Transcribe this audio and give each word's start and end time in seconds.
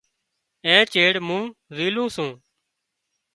اين 0.65 0.81
چيڙ 0.93 1.13
مُون 1.27 1.43
زِيلُون 1.75 2.07
سُون۔ 2.15 2.31